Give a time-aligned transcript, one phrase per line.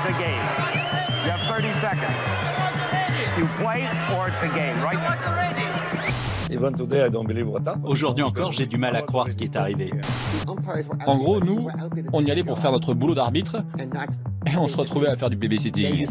[0.00, 0.40] it's a game.
[1.24, 2.16] You have 30 seconds.
[3.36, 3.86] You play
[4.16, 4.98] or it's a game, right?
[7.84, 9.92] Aujourd'hui encore, j'ai du mal à croire ce qui est arrivé.
[11.06, 11.68] En gros, nous,
[12.12, 13.62] on y allait pour faire notre boulot d'arbitre
[14.46, 16.06] et on se retrouvait à faire du babysitting.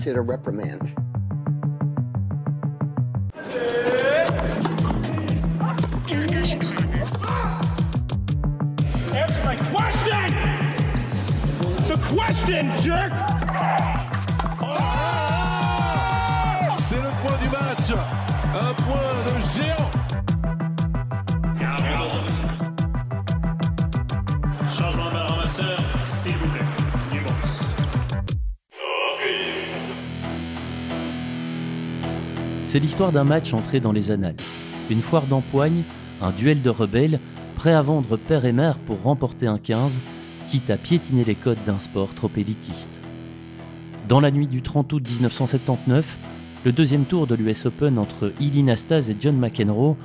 [9.12, 10.30] Answer my question!
[11.88, 13.39] The question, jerk!
[17.92, 19.90] Un point de géant.
[24.78, 26.66] Changement de ramasseur, s'il vous plaît.
[32.64, 34.36] C'est l'histoire d'un match entré dans les annales.
[34.92, 35.82] Une foire d'empoigne,
[36.22, 37.20] un duel de rebelles,
[37.56, 40.00] prêts à vendre père et mère pour remporter un 15,
[40.48, 43.02] quitte à piétiner les codes d'un sport trop élitiste.
[44.08, 46.20] Dans la nuit du 30 août 1979,
[46.66, 49.96] le deuxième tour de l'US Open entre Illy Nastase et John McEnroe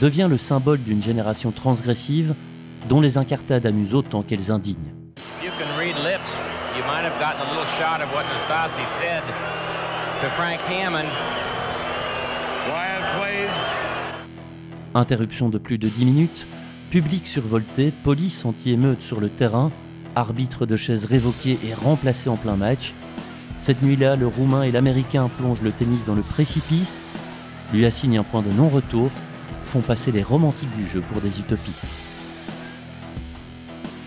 [0.00, 2.34] devient le symbole d'une génération transgressive
[2.88, 4.92] dont les incartades amusent autant qu'elles indignent.
[5.16, 6.30] If you can read lips,
[6.76, 9.22] you might have gotten a little shot of what Nastasi said
[10.20, 11.08] to Frank Hammond.
[12.66, 13.50] Quiet, please.
[14.94, 16.46] Interruption de plus de 10 minutes,
[16.90, 19.72] public survolté, police anti-émeute sur le terrain,
[20.16, 22.94] arbitre de chaise révoqué et remplacé en plein match.
[23.58, 27.02] Cette nuit-là, le Roumain et l'Américain plongent le tennis dans le précipice,
[27.72, 29.10] lui assignent un point de non-retour,
[29.64, 31.88] font passer les romantiques du jeu pour des utopistes.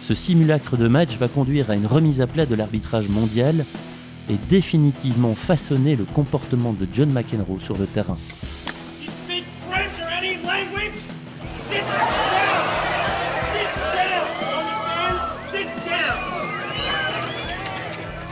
[0.02, 3.66] Ce simulacre de match va conduire à une remise à plat de l'arbitrage mondial
[4.30, 8.18] et définitivement façonner le comportement de John McEnroe sur le terrain.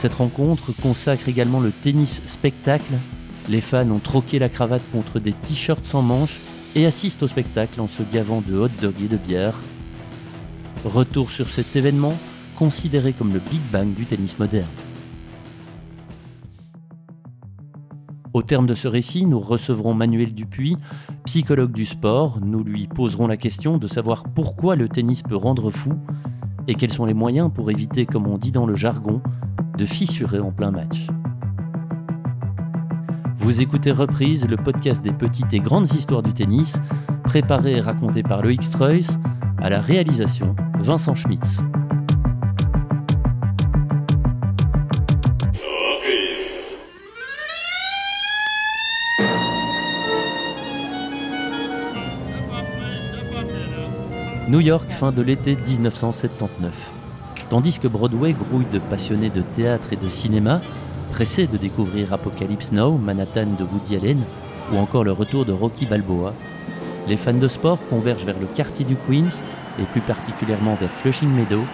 [0.06, 2.94] Cette rencontre consacre également le tennis spectacle.
[3.48, 6.38] Les fans ont troqué la cravate contre des t-shirts sans manches
[6.76, 9.54] et assistent au spectacle en se gavant de hot dog et de bière.
[10.84, 12.16] Retour sur cet événement
[12.54, 14.68] considéré comme le Big Bang du tennis moderne.
[18.32, 20.76] Au terme de ce récit, nous recevrons Manuel Dupuis,
[21.24, 22.38] psychologue du sport.
[22.40, 25.94] Nous lui poserons la question de savoir pourquoi le tennis peut rendre fou
[26.68, 29.22] et quels sont les moyens pour éviter, comme on dit dans le jargon,
[29.76, 31.08] de fissurer en plein match.
[33.38, 36.80] Vous écoutez Reprise, le podcast des petites et grandes histoires du tennis,
[37.22, 39.18] préparé et raconté par Loïc Streuss,
[39.62, 41.62] à la réalisation Vincent Schmitz.
[54.48, 56.92] New York, fin de l'été 1979.
[57.50, 60.60] Tandis que Broadway grouille de passionnés de théâtre et de cinéma,
[61.10, 64.22] pressés de découvrir Apocalypse Now, Manhattan de Woody Allen,
[64.72, 66.32] ou encore le retour de Rocky Balboa,
[67.08, 69.42] les fans de sport convergent vers le quartier du Queens,
[69.80, 71.64] et plus particulièrement vers Flushing Meadow,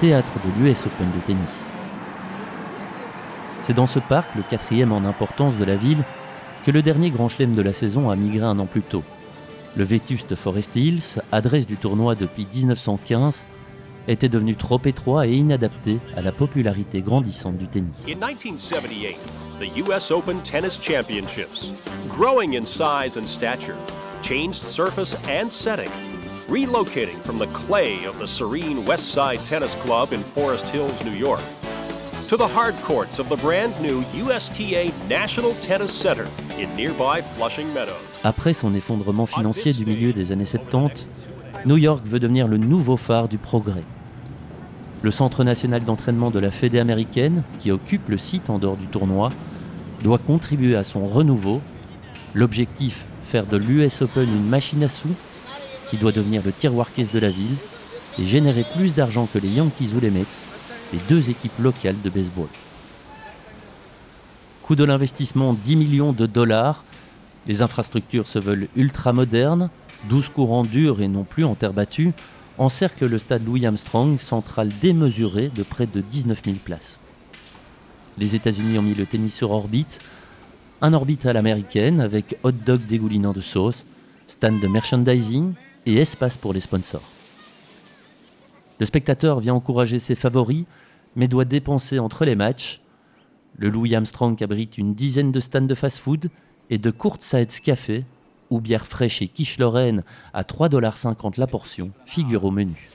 [0.00, 1.66] théâtre de l'US Open de tennis.
[3.60, 6.02] C'est dans ce parc, le quatrième en importance de la ville,
[6.64, 9.02] que le dernier grand chelem de la saison a migré un an plus tôt.
[9.76, 13.46] Le vétuste Forest Hills, adresse du tournoi depuis 1915,
[14.08, 18.06] était devenu trop étroit et inadapté à la popularité grandissante du tennis.
[18.08, 19.18] In 1978,
[19.60, 20.10] the U.S.
[20.10, 21.72] Open Tennis Championships,
[22.08, 23.76] growing in size and stature,
[24.22, 25.90] changed surface and setting,
[26.48, 31.12] relocating from the clay of the serene West Side Tennis Club in Forest Hills, New
[31.12, 31.42] York,
[32.28, 36.26] to the hard courts of the brand new USTA National Tennis Center
[36.58, 37.94] in nearby Flushing Meadows.
[38.24, 41.06] Après son effondrement financier du milieu des années 70,
[41.66, 43.84] New York veut devenir le nouveau phare du progrès.
[45.02, 48.88] Le Centre national d'entraînement de la Fédé américaine, qui occupe le site en dehors du
[48.88, 49.30] tournoi,
[50.02, 51.60] doit contribuer à son renouveau.
[52.34, 55.14] L'objectif, faire de l'US Open une machine à sous,
[55.90, 57.54] qui doit devenir le tiroir caisse de la ville,
[58.18, 60.44] et générer plus d'argent que les Yankees ou les Mets,
[60.92, 62.48] les deux équipes locales de baseball.
[64.62, 66.84] Coût de l'investissement 10 millions de dollars,
[67.46, 69.70] les infrastructures se veulent ultra modernes,
[70.08, 72.12] 12 courants durs et non plus en terre battue,
[72.58, 76.98] encerclent le stade Louis Armstrong, centrale démesurée de près de 19 000 places.
[78.18, 80.00] Les États-Unis ont mis le tennis sur orbite,
[80.80, 83.84] un orbite à l'américaine avec hot dog dégoulinant de sauce,
[84.26, 85.52] stand de merchandising
[85.84, 87.15] et espace pour les sponsors.
[88.78, 90.64] Le spectateur vient encourager ses favoris,
[91.14, 92.82] mais doit dépenser entre les matchs.
[93.58, 96.28] Le Louis Armstrong abrite une dizaine de stands de fast-food
[96.68, 98.04] et de Sides Café,
[98.50, 100.02] où bière fraîche et quiche Lorraine
[100.34, 102.90] à 3,50$ la portion figure au menu.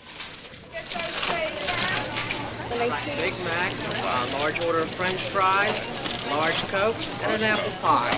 [3.22, 3.74] Big Mac,
[4.04, 5.86] a large order of French fries,
[6.30, 6.96] large Coke,
[7.26, 8.18] and an apple pie.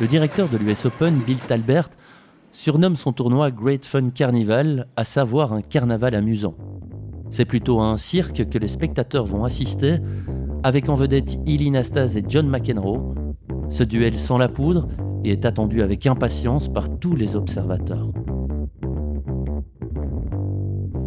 [0.00, 1.90] Le directeur de l'US Open, Bill Talbert,
[2.58, 6.56] surnomme son tournoi Great Fun Carnival, à savoir un carnaval amusant.
[7.30, 9.98] C'est plutôt un cirque que les spectateurs vont assister,
[10.64, 13.14] avec en vedette Illy Nastase et John McEnroe.
[13.68, 14.88] Ce duel sans la poudre
[15.22, 18.10] et est attendu avec impatience par tous les observateurs.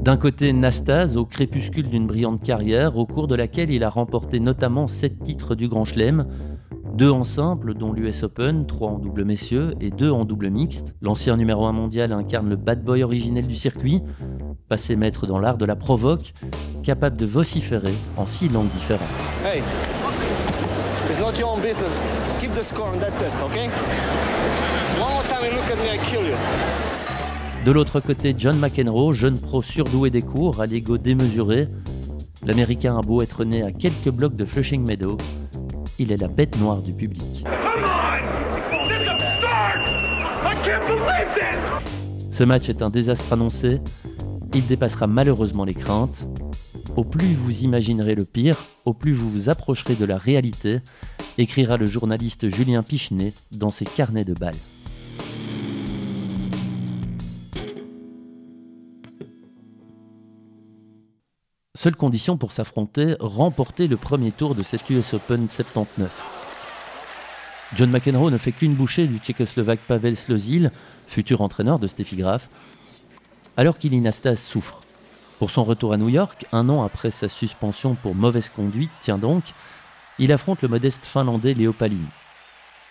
[0.03, 4.39] D'un côté, Nastase, au crépuscule d'une brillante carrière, au cours de laquelle il a remporté
[4.39, 6.27] notamment sept titres du Grand Chelem,
[6.93, 10.93] deux en simple, dont l'US Open, trois en double messieurs et deux en double mixte.
[11.01, 14.01] L'ancien numéro 1 mondial incarne le bad boy originel du circuit,
[14.67, 16.33] passé maître dans l'art de la provoque,
[16.83, 19.07] capable de vociférer en six langues différentes.
[19.45, 19.61] Hey,
[21.09, 21.91] it's not your own business.
[22.39, 23.69] Keep the score and that's it, okay?
[24.99, 26.35] One more time you look at me, I kill you.
[27.65, 31.67] De l'autre côté, John McEnroe, jeune pro surdoué des cours, à l'ego démesuré.
[32.43, 35.17] L'Américain a beau être né à quelques blocs de Flushing Meadow,
[36.01, 37.21] il est la bête noire du public.
[42.31, 43.79] Ce match est un désastre annoncé.
[44.55, 46.27] Il dépassera malheureusement les craintes.
[46.97, 50.79] Au plus vous imaginerez le pire, au plus vous vous approcherez de la réalité,
[51.37, 54.55] écrira le journaliste Julien Pichenet dans ses carnets de balles.
[61.81, 66.11] Seule condition pour s'affronter, remporter le premier tour de cette US Open 79.
[67.75, 70.69] John McEnroe ne fait qu'une bouchée du tchécoslovaque Pavel Slozil,
[71.07, 72.49] futur entraîneur de Steffi Graf,
[73.57, 74.81] alors qu'Ilinastas souffre.
[75.39, 79.17] Pour son retour à New York, un an après sa suspension pour mauvaise conduite, tiens
[79.17, 79.45] donc,
[80.19, 82.05] il affronte le modeste finlandais Léo Palin.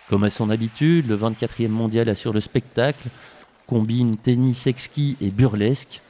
[0.08, 3.06] Comme à son habitude, le 24e mondial assure le spectacle,
[3.69, 6.02] combine tennis exquis et burlesque,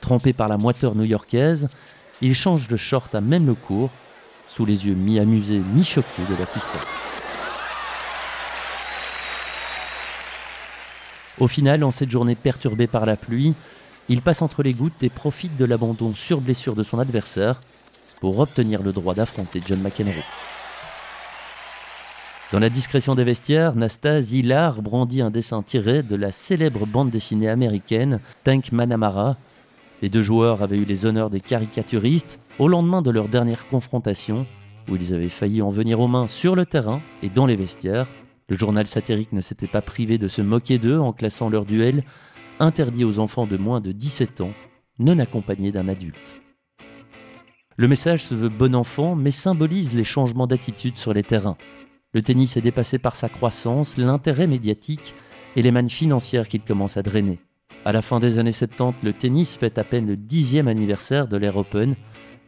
[0.00, 1.68] trempé par la moiteur new-yorkaise,
[2.24, 3.90] il change de short à même le cours,
[4.48, 6.78] sous les yeux mi-amusés, mi-choqués de l'assistant.
[11.38, 13.52] Au final, en cette journée perturbée par la pluie,
[14.08, 17.60] il passe entre les gouttes et profite de l'abandon sur blessure de son adversaire
[18.20, 20.24] pour obtenir le droit d'affronter John McEnroe.
[22.52, 27.10] Dans la discrétion des vestiaires, Nasta Zillar brandit un dessin tiré de la célèbre bande
[27.10, 29.36] dessinée américaine Tank Manamara,
[30.02, 34.46] les deux joueurs avaient eu les honneurs des caricaturistes au lendemain de leur dernière confrontation,
[34.88, 38.08] où ils avaient failli en venir aux mains sur le terrain et dans les vestiaires.
[38.48, 42.04] Le journal satirique ne s'était pas privé de se moquer d'eux en classant leur duel
[42.60, 44.52] interdit aux enfants de moins de 17 ans,
[44.98, 46.38] non accompagnés d'un adulte.
[47.76, 51.56] Le message se veut bon enfant, mais symbolise les changements d'attitude sur les terrains.
[52.12, 55.14] Le tennis est dépassé par sa croissance, l'intérêt médiatique
[55.56, 57.40] et les mannes financières qu'il commence à drainer.
[57.86, 61.36] À la fin des années 70, le tennis fête à peine le dixième anniversaire de
[61.36, 61.94] l'ère Open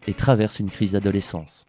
[0.07, 1.67] et traverse une crise d'adolescence.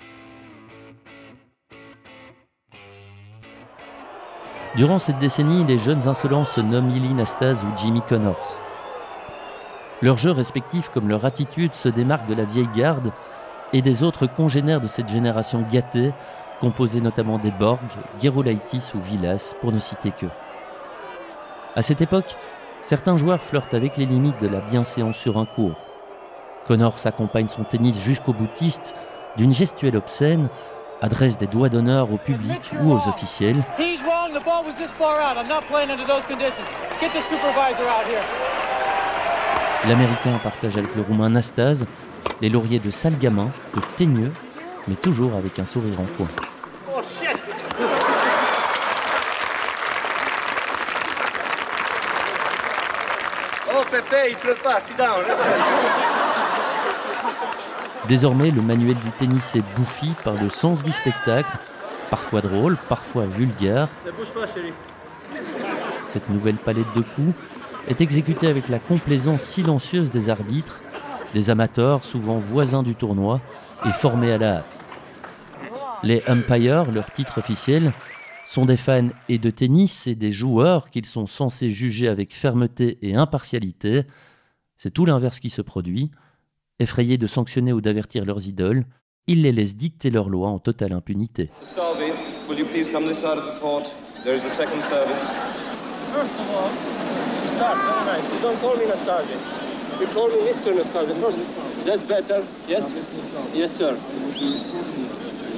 [4.77, 8.61] Durant cette décennie, les jeunes insolents se nomment Lily Nastase ou Jimmy Connors.
[10.01, 13.11] Leurs jeux respectifs comme leur attitude se démarquent de la vieille garde
[13.73, 16.13] et des autres congénères de cette génération gâtée,
[16.61, 17.81] composée notamment des Borg,
[18.21, 20.27] Gerolaitis ou Villas, pour ne citer que.
[21.75, 22.37] À cette époque,
[22.87, 25.83] Certains joueurs flirtent avec les limites de la bienséance sur un cours.
[26.65, 28.95] Connor s'accompagne son tennis jusqu'au boutiste
[29.35, 30.47] d'une gestuelle obscène,
[31.01, 33.61] adresse des doigts d'honneur au public ou aux officiels.
[39.85, 41.85] L'Américain partage avec le Roumain Nastase
[42.39, 44.31] les lauriers de sale gamin, de teigneux,
[44.87, 46.29] mais toujours avec un sourire en coin.
[54.29, 54.81] Il pleut pas,
[58.07, 61.57] Désormais, le manuel du tennis est bouffi par le sens du spectacle,
[62.09, 63.89] parfois drôle, parfois vulgaire.
[66.03, 67.33] Cette nouvelle palette de coups
[67.87, 70.81] est exécutée avec la complaisance silencieuse des arbitres,
[71.33, 73.41] des amateurs souvent voisins du tournoi
[73.85, 74.81] et formés à la hâte.
[76.03, 77.91] Les umpires, leur titre officiel,
[78.47, 82.97] sont des fans et de tennis et des joueurs qu'ils sont censés juger avec fermeté
[83.01, 84.03] et impartialité.
[84.77, 86.11] C'est tout l'inverse qui se produit.
[86.79, 88.85] Effrayés de sanctionner ou d'avertir leurs idoles,
[89.27, 91.49] ils les laissent dicter leurs lois en totale impunité.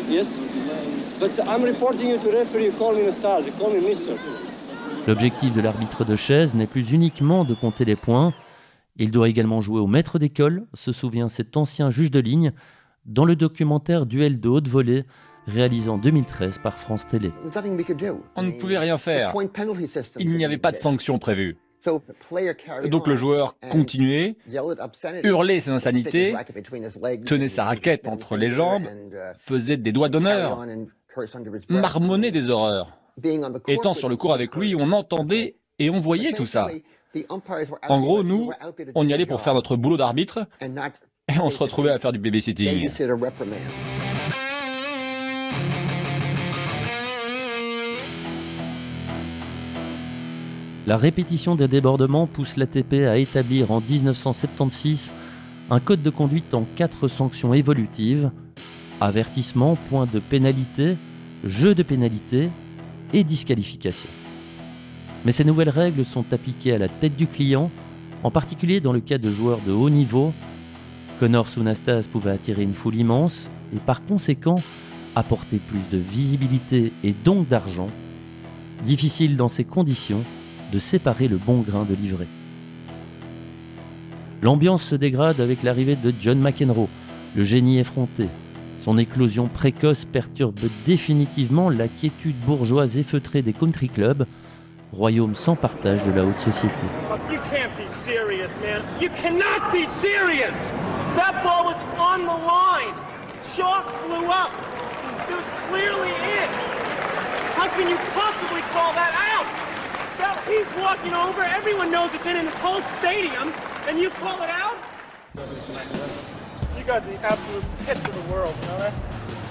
[0.10, 0.40] Yes?
[5.08, 8.34] L'objectif de l'arbitre de chaise n'est plus uniquement de compter les points,
[8.96, 12.52] Il doit également jouer au maître d'école, se souvient cet ancien juge de ligne,
[13.06, 15.04] dans le documentaire Duel de haute volée
[15.48, 17.32] réalisé en 2013 par France Télé.
[18.36, 19.34] On ne pouvait rien faire.
[20.20, 21.58] Il n'y avait pas de sanctions prévues.
[22.90, 24.36] Donc le joueur continuait,
[25.24, 26.36] hurlait ses insanités,
[27.26, 28.84] tenait sa raquette entre les jambes,
[29.38, 30.66] faisait des doigts d'honneur,
[31.70, 32.98] marmonnait des horreurs.
[33.68, 36.68] Étant sur le cours avec lui, on entendait et on voyait tout ça.
[37.88, 38.52] En gros, nous,
[38.96, 42.20] on y allait pour faire notre boulot d'arbitre et on se retrouvait à faire du
[42.20, 42.90] babysitting.
[50.88, 55.14] La répétition des débordements pousse l'ATP à établir en 1976
[55.70, 58.32] un code de conduite en quatre sanctions évolutives
[59.02, 60.98] avertissement, point de pénalité,
[61.44, 62.50] jeu de pénalité
[63.14, 64.10] et disqualification.
[65.26, 67.72] Mais ces nouvelles règles sont appliquées à la tête du client,
[68.24, 70.34] en particulier dans le cas de joueurs de haut niveau.
[71.20, 74.62] Connor Sounastas pouvait attirer une foule immense et par conséquent
[75.16, 77.90] apporter plus de visibilité et donc d'argent.
[78.84, 80.24] Difficile dans ces conditions
[80.72, 82.28] de séparer le bon grain de l'ivraie.
[84.42, 86.88] L'ambiance se dégrade avec l'arrivée de John McEnroe,
[87.36, 88.28] le génie effronté.
[88.80, 94.26] Son éclosion précoce perturbe définitivement la quiétude bourgeoise effeutrée des country clubs,
[94.94, 96.74] royaume sans partage de la haute société.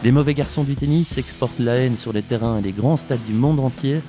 [0.04, 3.24] Les mauvais garçons du tennis exportent la haine sur les terrains et les grands stades
[3.26, 4.00] du monde entier,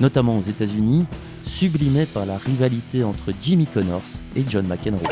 [0.00, 1.06] notamment aux États-Unis,
[1.44, 5.08] sublimés par la rivalité entre Jimmy Connors et John McEnroe.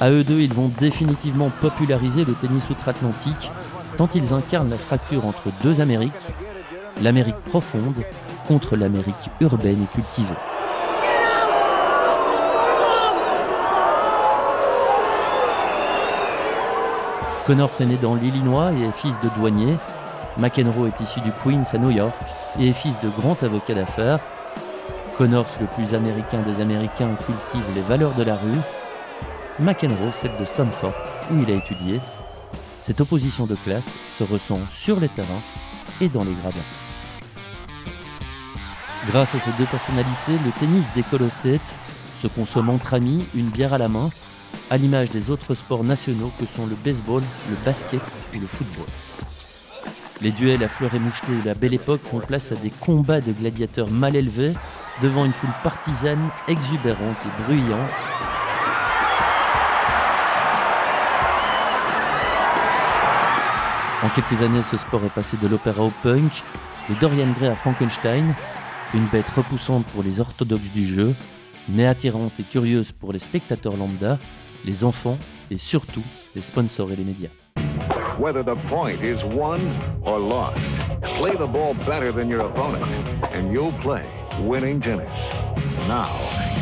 [0.00, 3.50] À eux deux, ils vont définitivement populariser le tennis outre-Atlantique,
[3.96, 6.12] tant ils incarnent la fracture entre deux Amériques,
[7.02, 8.02] l'Amérique profonde
[8.48, 10.51] contre l'Amérique urbaine et cultivée.
[17.46, 19.76] Connors est né dans l'Illinois et est fils de douanier.
[20.38, 22.14] McEnroe est issu du Queens à New York
[22.60, 24.20] et est fils de grand avocat d'affaires.
[25.18, 28.60] Connors, le plus américain des Américains, cultive les valeurs de la rue.
[29.58, 30.94] McEnroe, celle de Stanford,
[31.32, 32.00] où il a étudié.
[32.80, 35.42] Cette opposition de classe se ressent sur les terrains
[36.00, 36.58] et dans les gradins.
[39.08, 41.74] Grâce à ces deux personnalités, le tennis aux States,
[42.14, 44.10] se consomme entre amis, une bière à la main,
[44.70, 48.02] à l'image des autres sports nationaux que sont le baseball, le basket
[48.34, 48.86] ou le football.
[50.22, 53.20] Les duels à fleurs et mouchetés de la belle époque font place à des combats
[53.20, 54.52] de gladiateurs mal élevés
[55.02, 57.90] devant une foule partisane exubérante et bruyante.
[64.04, 66.42] En quelques années, ce sport est passé de l'opéra au punk,
[66.88, 68.34] de Dorian Gray à Frankenstein,
[68.94, 71.14] une bête repoussante pour les orthodoxes du jeu,
[71.68, 74.18] mais attirante et curieuse pour les spectateurs lambda,
[74.64, 75.18] les enfants
[75.50, 76.02] et surtout
[76.34, 77.30] les sponsors et les médias.
[78.18, 79.60] Whether the point is won
[80.04, 80.62] or lost,
[81.16, 82.84] play the ball better than your opponent,
[83.32, 84.04] and you'll play
[84.40, 85.28] winning tennis.
[85.88, 86.10] Now,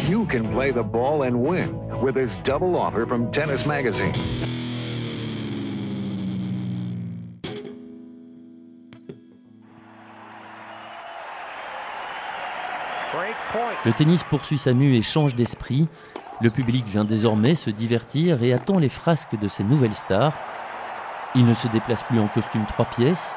[0.08, 4.14] you can play the ball and win with this double offer from Tennis Magazine.
[13.84, 15.88] Le tennis poursuit sa mue et change d'esprit.
[16.40, 20.34] Le public vient désormais se divertir et attend les frasques de ces nouvelles stars.
[21.34, 23.36] Il ne se déplace plus en costume trois pièces.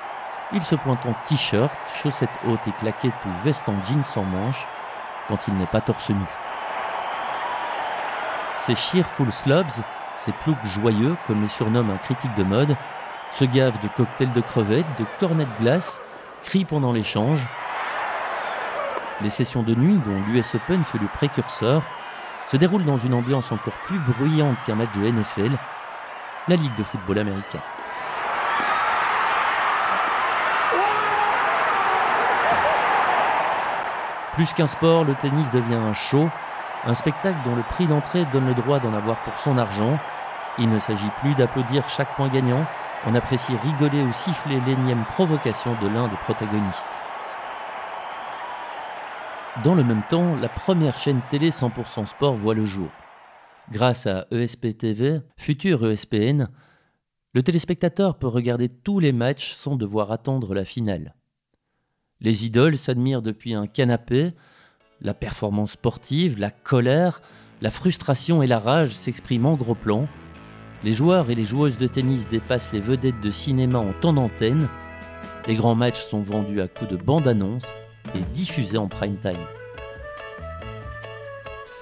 [0.54, 4.68] Il se pointe en t-shirt, chaussettes hautes et claquettes ou veste en jeans sans manches
[5.28, 6.26] quand il n'est pas torse nu.
[8.56, 9.66] Ces cheerful slobs,
[10.16, 12.76] ces ploucs joyeux, comme les surnomme un critique de mode,
[13.32, 16.00] se gavent de cocktails de crevettes, de cornets de glace,
[16.44, 17.48] crient pendant l'échange.
[19.22, 21.84] Les sessions de nuit, dont l'US Open fut le précurseur,
[22.46, 25.52] se déroulent dans une ambiance encore plus bruyante qu'un match de NFL,
[26.48, 27.62] la Ligue de football américain.
[34.34, 36.28] Plus qu'un sport, le tennis devient un show,
[36.86, 40.00] un spectacle dont le prix d'entrée donne le droit d'en avoir pour son argent.
[40.58, 42.66] Il ne s'agit plus d'applaudir chaque point gagnant,
[43.06, 47.02] on apprécie rigoler ou siffler l'énième provocation de l'un des protagonistes.
[49.62, 52.90] Dans le même temps, la première chaîne télé 100% sport voit le jour.
[53.72, 56.48] Grâce à ESP TV, futur ESPN,
[57.34, 61.14] le téléspectateur peut regarder tous les matchs sans devoir attendre la finale.
[62.20, 64.32] Les idoles s'admirent depuis un canapé,
[65.02, 67.22] La performance sportive, la colère,
[67.62, 70.08] la frustration et la rage s'expriment en gros plan.
[70.84, 74.68] Les joueurs et les joueuses de tennis dépassent les vedettes de cinéma en temps d'antenne.
[75.46, 77.76] Les grands matchs sont vendus à coups de bande-annonce
[78.16, 79.46] et diffusés en prime time.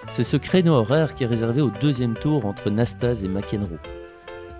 [0.09, 3.79] C'est ce créneau horaire qui est réservé au deuxième tour entre Nastase et McEnroe.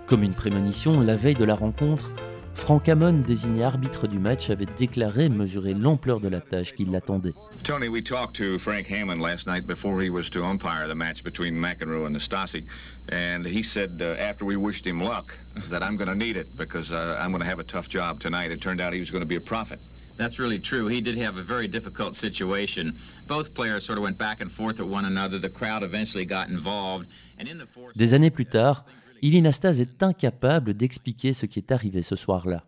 [0.06, 2.10] Comme une prémonition, la veille de la rencontre,
[2.54, 7.34] Frank Hammond, désigné arbitre du match, avait déclaré mesurer l'ampleur de la tâche qui l'attendait.
[7.64, 11.24] Tony, we talked to Frank Hammond last night before he was to umpire the match
[11.24, 12.64] between McEnroe and Nastasi,
[13.10, 15.36] and he said uh, after we wished him luck
[15.70, 18.20] that I'm going to need it because uh, I'm going to have a tough job
[18.20, 18.50] tonight.
[18.50, 19.80] It turned out he was going to be a prophet.
[20.16, 20.86] That's really true.
[20.88, 22.92] He did have a very difficult situation.
[23.26, 25.38] Both players sort of went back and forth at one another.
[25.38, 27.06] The crowd eventually got involved.
[27.38, 27.96] And in the fourth...
[27.96, 28.84] Des années plus tard,
[29.22, 32.64] Ilinastas est incapable d'expliquer ce qui est arrivé ce soir-là.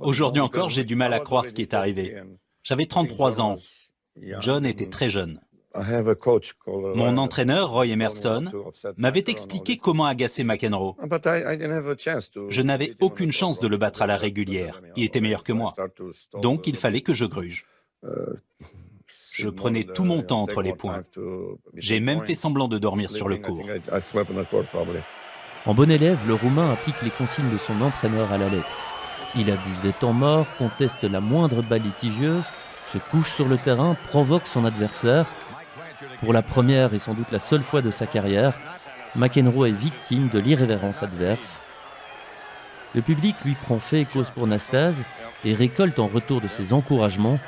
[0.00, 2.16] Aujourd'hui encore, j'ai du mal à croire ce qui est arrivé.
[2.64, 3.56] J'avais 33 ans.
[4.40, 5.40] John était très jeune.
[6.66, 8.44] Mon entraîneur, Roy Emerson,
[8.96, 10.96] m'avait expliqué comment agacer McEnroe.
[12.48, 14.80] Je n'avais aucune chance de le battre à la régulière.
[14.96, 15.74] Il était meilleur que moi.
[16.42, 17.66] Donc il fallait que je gruge.
[19.32, 21.02] Je prenais tout mon temps entre les points.
[21.74, 23.66] J'ai même fait semblant de dormir sur le court.
[25.66, 28.70] En bon élève, le Roumain applique les consignes de son entraîneur à la lettre.
[29.34, 32.46] Il abuse des temps morts, conteste la moindre balle litigieuse,
[32.92, 35.26] se couche sur le terrain, provoque son adversaire.
[36.20, 38.58] Pour la première et sans doute la seule fois de sa carrière,
[39.16, 41.62] McEnroe est victime de l'irrévérence adverse.
[42.94, 45.04] Le public lui prend fait et cause pour Nastase
[45.44, 47.38] et récolte en retour de ses encouragements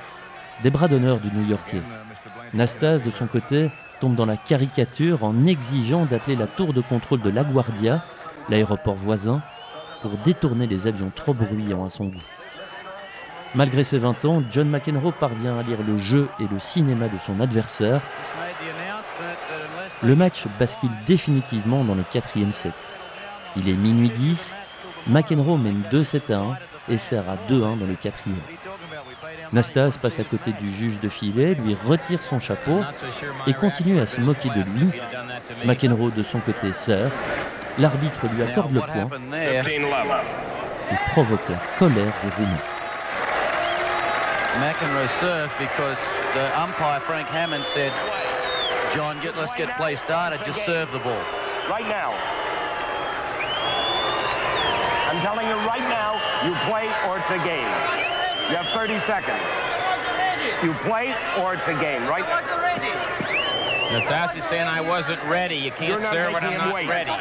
[0.63, 1.83] des bras d'honneur du New-Yorkais.
[2.53, 3.71] Nastase, de son côté,
[4.01, 8.05] tombe dans la caricature en exigeant d'appeler la tour de contrôle de LaGuardia,
[8.49, 9.43] l'aéroport voisin,
[10.03, 12.23] pour détourner les avions trop bruyants à son goût.
[13.55, 17.19] Malgré ses 20 ans, John McEnroe parvient à lire le jeu et le cinéma de
[17.19, 18.03] son adversaire.
[20.03, 22.73] Le match bascule définitivement dans le quatrième set.
[23.57, 24.57] Il est minuit 10,
[25.09, 28.41] McEnroe mène 2-7 à 1 et sert à 2-1 dans le quatrième.
[29.53, 32.81] Nastas passe à côté du juge de filet, lui retire son chapeau
[33.47, 34.91] et continue à se moquer de lui.
[35.65, 37.11] McEnroe de son côté sert.
[37.79, 39.09] L'arbitre lui accorde le point
[40.91, 42.59] et provoque la colère du Roumain.
[44.61, 45.09] McEnroe
[47.07, 47.63] Frank Hammond
[48.93, 51.23] John, get, let's get play started, just serve the ball.
[51.69, 52.17] Right now.
[55.09, 56.15] I'm telling you right now,
[56.47, 57.69] you play or it's a game.
[58.49, 59.39] You have 30 seconds.
[60.63, 62.25] You play or it's a game, right?
[62.25, 64.05] I wasn't ready.
[64.07, 65.57] Nastasi's saying I wasn't ready.
[65.57, 66.89] You can't serve it, I'm not wait.
[66.89, 67.13] ready.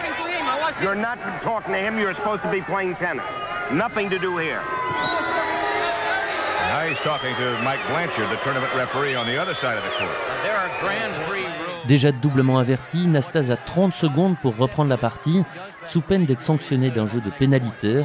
[0.82, 1.98] You're not talking to him.
[1.98, 3.32] You're supposed to be playing tennis.
[3.72, 4.62] Nothing to do here.
[6.68, 9.90] Now he's talking to Mike Blanchard, the tournament referee on the other side of the
[9.98, 10.12] court.
[10.44, 11.88] There are Grand Prix rules.
[11.88, 15.44] Déjà doublement averti, Nastase a 30 secondes pour reprendre la partie,
[15.86, 18.04] sous peine d'être sanctionné d'un jeu de pénalité.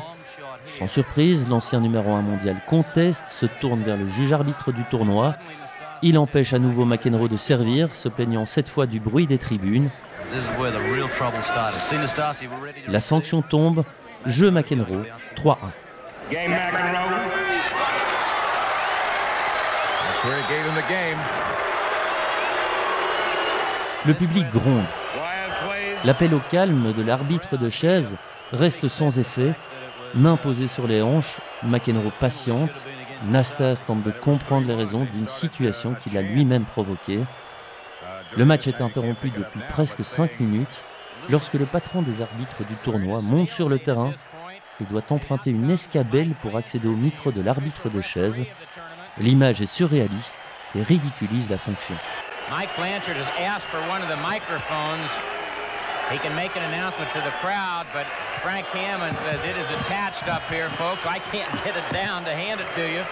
[0.64, 5.34] Sans surprise, l'ancien numéro 1 mondial conteste, se tourne vers le juge arbitre du tournoi.
[6.02, 9.90] Il empêche à nouveau McEnroe de servir, se plaignant cette fois du bruit des tribunes.
[12.86, 13.82] La sanction tombe,
[14.24, 15.56] jeu McEnroe, 3-1.
[16.30, 17.42] Game McEnroe.
[17.52, 17.90] That's where
[19.42, 20.11] he gave him the game.
[24.06, 24.84] Le public gronde.
[26.04, 28.16] L'appel au calme de l'arbitre de chaise
[28.52, 29.52] reste sans effet.
[30.14, 32.86] Main posée sur les hanches, McEnroe patiente.
[33.30, 37.24] Nastas tente de comprendre les raisons d'une situation qu'il a lui-même provoquée.
[38.36, 40.84] Le match est interrompu depuis presque 5 minutes
[41.30, 44.12] lorsque le patron des arbitres du tournoi monte sur le terrain
[44.80, 48.44] et doit emprunter une escabelle pour accéder au micro de l'arbitre de chaise.
[49.18, 50.36] L'image est surréaliste
[50.74, 51.94] et ridiculise la fonction.
[52.50, 55.10] Mike Blanchard has asked for one of the microphones.
[56.10, 58.06] He can make an announcement to the crowd, but
[58.42, 61.06] Frank Hammond says it is attached up here, folks.
[61.06, 63.04] I can't get it down to hand it to you.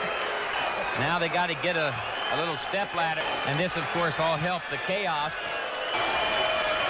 [0.99, 1.95] Now they got to get a,
[2.33, 5.35] a little step ladder, and this, of course, all helped the chaos.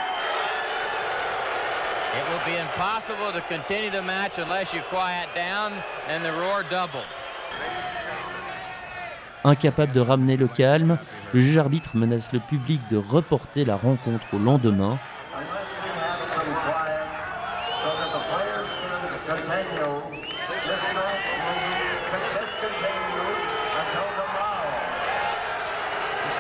[2.16, 5.74] It will be impossible to continue the match unless you quiet down,
[6.08, 7.04] and the roar doubled.
[9.44, 11.00] Incapable de ramener le calme,
[11.34, 15.00] le juge arbitre menace le public de reporter la rencontre au lendemain.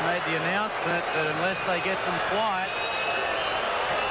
[0.06, 2.70] made the announcement that unless they get some quiet,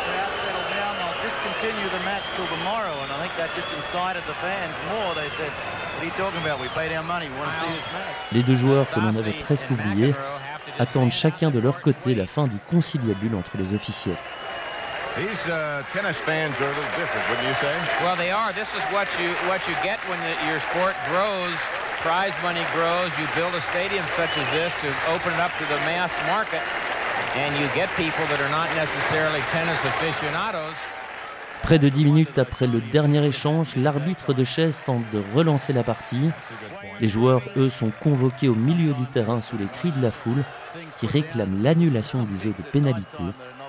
[0.07, 2.95] crowd settle down, they'll discontinue the match till tomorrow.
[3.03, 5.15] And I think that just incited the fans more.
[5.15, 6.61] They said, what are you talking about?
[6.61, 7.29] We paid our money.
[7.29, 8.15] We want to see this match?
[8.31, 10.15] Les deux joueurs que l'on avait presque oubliés
[10.79, 14.19] attendent chacun de leur côté la fin du conciliabule entre les officiels.
[15.17, 17.75] These uh, tennis fans are a little different, wouldn't you say?
[18.01, 18.53] Well, they are.
[18.55, 21.59] This is what you what you get when the, your sport grows.
[22.01, 23.13] Prize money grows.
[23.21, 26.63] You build a stadium such as this to open it up to the mass market,
[27.37, 30.77] and you get people that are not necessarily tennis aficionados.
[31.63, 35.85] Près de 10 minutes après le dernier échange, l'arbitre de chaise tente de relancer la
[35.85, 36.31] partie.
[37.01, 40.43] Les joueurs, eux, sont convoqués au milieu du terrain sous les cris de la foule
[40.99, 43.23] qui réclament l'annulation du jeu de pénalité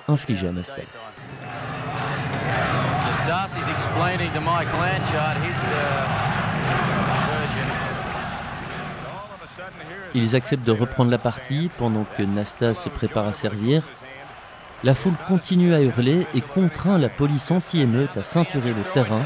[0.08, 0.86] infligé à Nastel.
[10.14, 13.82] Ils acceptent de reprendre la partie pendant que Nastas se prépare à servir.
[14.84, 19.22] La foule continue à hurler et contraint la police anti-émeute à ceinturer le terrain.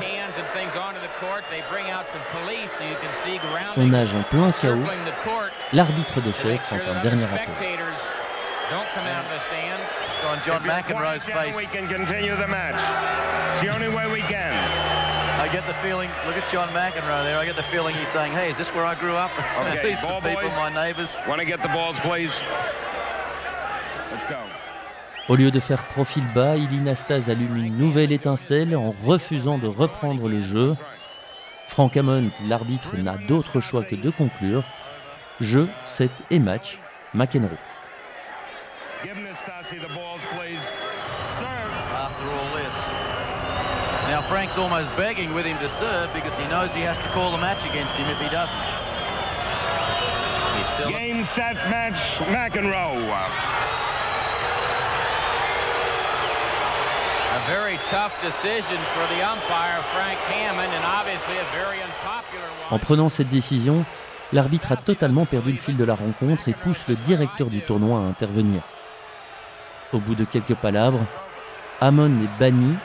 [3.76, 4.86] On nage en plein chaos.
[5.72, 7.48] L'arbitre de chaise tente un dernier appel.
[10.44, 11.56] John McEnroe's face.
[11.56, 12.80] We can continue the match.
[13.52, 14.97] It's the only way we can.
[15.38, 18.32] I get the feeling, look at John McEnroe there, I get the feeling he's saying,
[18.32, 19.30] hey, is this where I grew up?
[19.60, 20.56] Okay, These ball the people, boys.
[20.56, 21.16] my neighbors.
[21.28, 22.42] Want to get the balls, please?
[24.12, 24.38] Let's go.
[25.28, 30.28] Au lieu de faire profil bas, Ilinastase allume une nouvelle étincelle en refusant de reprendre
[30.28, 30.74] le jeu.
[31.68, 34.64] Frank Hammond, l'arbitre, n'a d'autre choix que de conclure.
[35.40, 36.78] Jeu, set et match,
[37.14, 37.58] McEnroe.
[39.04, 40.64] Give Nastasi the balls, please.
[41.38, 41.72] Serve.
[41.94, 42.74] After all this.
[44.08, 47.30] Now Frank's almost begging with him to serve because he knows he has to call
[47.32, 48.54] the match against him if he doesn't.
[50.58, 53.08] He's still Game, set, match, McEnroe.
[57.36, 62.74] A very tough decision for the umpire, Frank Hammond, and obviously a very unpopular one.
[62.74, 63.86] En prenant cette décision,
[64.34, 68.00] l'arbitre a totalement perdu le fil de la rencontre et pousse le directeur du tournoi
[68.00, 68.60] à intervenir.
[69.94, 71.00] Au bout de quelques palabres,
[71.80, 72.76] Hammond est banni,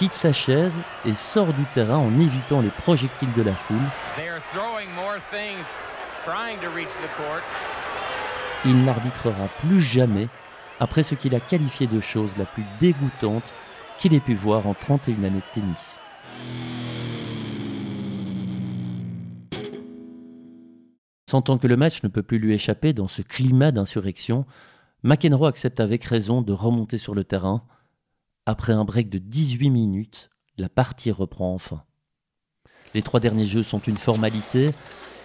[0.00, 3.76] quitte sa chaise et sort du terrain en évitant les projectiles de la foule.
[8.64, 10.28] Il n'arbitrera plus jamais
[10.78, 13.52] après ce qu'il a qualifié de chose la plus dégoûtante
[13.98, 15.98] qu'il ait pu voir en 31 années de tennis.
[21.30, 24.46] Sentant que le match ne peut plus lui échapper dans ce climat d'insurrection,
[25.02, 27.64] McEnroe accepte avec raison de remonter sur le terrain.
[28.46, 31.84] Après un break de 18 minutes, la partie reprend enfin.
[32.94, 34.70] Les trois derniers jeux sont une formalité.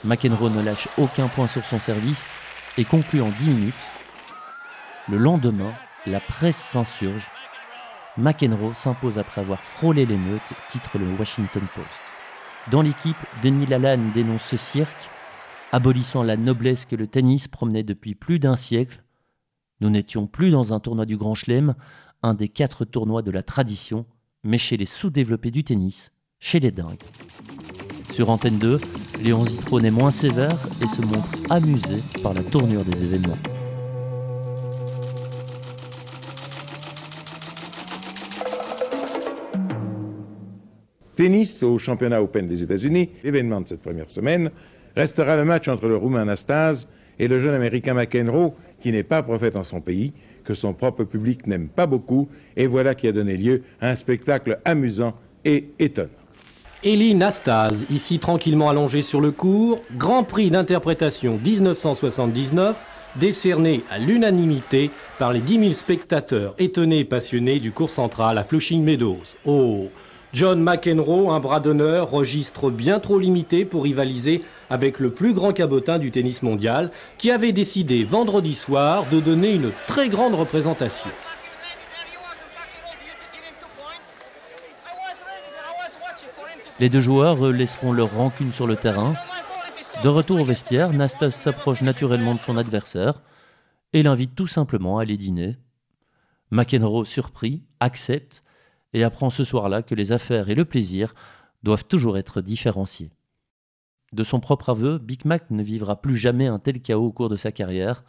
[0.03, 2.27] McEnroe ne lâche aucun point sur son service
[2.77, 3.73] et conclut en 10 minutes.
[5.09, 5.73] Le lendemain,
[6.05, 7.31] la presse s'insurge.
[8.17, 12.01] McEnroe s'impose après avoir frôlé l'émeute, titre le Washington Post.
[12.69, 15.09] Dans l'équipe, Denis Lalanne dénonce ce cirque,
[15.71, 19.03] abolissant la noblesse que le tennis promenait depuis plus d'un siècle.
[19.81, 21.75] Nous n'étions plus dans un tournoi du Grand Chelem,
[22.25, 24.05] un des quatre tournois de la tradition,
[24.43, 27.03] mais chez les sous-développés du tennis, chez les dingues.
[28.09, 28.79] Sur Antenne 2,
[29.21, 33.37] Léon Zitrone est moins sévère et se montre amusé par la tournure des événements.
[41.15, 44.49] Tennis au championnat Open des États-Unis, l'événement de cette première semaine,
[44.95, 46.87] restera le match entre le Roumain Anastase
[47.19, 51.03] et le jeune Américain McEnroe, qui n'est pas prophète en son pays, que son propre
[51.03, 55.69] public n'aime pas beaucoup, et voilà qui a donné lieu à un spectacle amusant et
[55.79, 56.09] étonnant.
[56.83, 62.77] Elie Nastase, ici tranquillement allongé sur le cours, Grand Prix d'interprétation 1979,
[63.15, 68.43] décerné à l'unanimité par les 10 000 spectateurs étonnés et passionnés du cours central à
[68.43, 69.23] Flushing Meadows.
[69.45, 69.87] Oh
[70.35, 75.53] John McEnroe, un bras d'honneur, registre bien trop limité pour rivaliser avec le plus grand
[75.53, 81.09] cabotin du tennis mondial, qui avait décidé vendredi soir de donner une très grande représentation.
[86.81, 89.13] Les deux joueurs laisseront leur rancune sur le terrain.
[90.03, 93.21] De retour au vestiaire, Nastas s'approche naturellement de son adversaire
[93.93, 95.55] et l'invite tout simplement à aller dîner.
[96.51, 98.43] McEnroe, surpris, accepte
[98.95, 101.13] et apprend ce soir-là que les affaires et le plaisir
[101.63, 103.11] doivent toujours être différenciés.
[104.13, 107.27] De son propre aveu, Big Mac ne vivra plus jamais un tel chaos au cours
[107.27, 108.05] de sa carrière.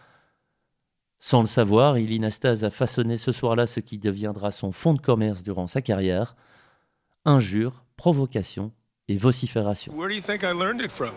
[1.19, 5.43] Sans le savoir, Ilinastase a façonné ce soir-là ce qui deviendra son fonds de commerce
[5.43, 6.37] durant sa carrière
[7.25, 8.71] injures, provocations
[9.09, 9.93] et vociférations.
[9.93, 11.11] Where do you think I learned it from?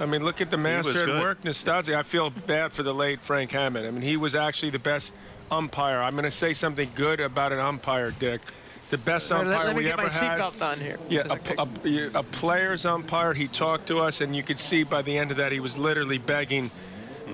[0.00, 1.92] I mean, look at the master at work, Nastasi.
[1.92, 3.84] I feel bad for the late Frank Hammond.
[3.84, 5.12] I mean, he was actually the best
[5.50, 6.00] umpire.
[6.00, 8.42] I'm going to say something good about an umpire, Dick.
[8.90, 10.38] The best umpire let, let me we get ever my had.
[10.38, 10.96] seatbelt on here.
[11.08, 13.34] Yeah, a, a, a player's umpire.
[13.34, 15.76] He talked to us, and you could see by the end of that, he was
[15.76, 16.70] literally begging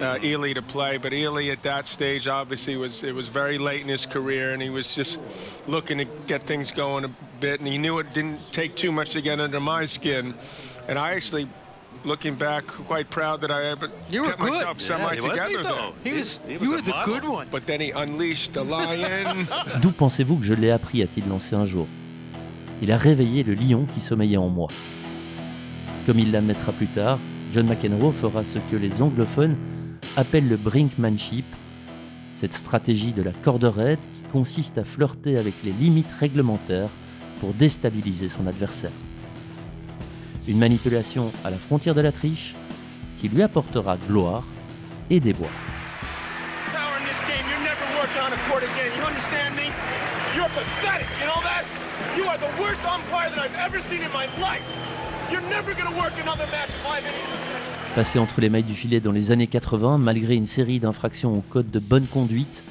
[0.00, 0.96] uh, Ely to play.
[0.96, 4.62] But Ely at that stage, obviously, was it was very late in his career, and
[4.62, 5.18] he was just
[5.66, 7.10] looking to get things going a
[7.40, 7.60] bit.
[7.60, 10.34] And he knew it didn't take too much to get under my skin.
[10.88, 11.48] And I actually,
[12.04, 14.52] looking back, quite proud that I ever You were kept good.
[14.52, 15.62] myself semi together there.
[15.62, 15.94] though.
[16.04, 17.14] He was- He- he was you were the model.
[17.14, 17.46] good one.
[17.50, 19.46] But then he unleashed the lion.
[19.82, 21.86] D'où pensez-vous que je l'ai appris a-t-il lancé un jour?
[22.80, 24.68] Il a réveillé le lion qui sommeillait en moi.
[26.06, 27.18] Comme il l'admettra plus tard,
[27.52, 29.56] John McEnroe fera ce que les anglophones
[30.16, 31.44] appellent le brinkmanship,
[32.32, 36.90] cette stratégie de la corde raide qui consiste à flirter avec les limites réglementaires
[37.40, 38.90] pour déstabiliser son adversaire.
[40.48, 42.56] Une manipulation à la frontière de la triche
[43.18, 44.44] qui lui apportera gloire
[45.08, 45.50] et déboire.
[57.94, 61.40] Passé entre les mailles du filet dans les années 80, malgré une série d'infractions au
[61.42, 62.64] code de bonne conduite,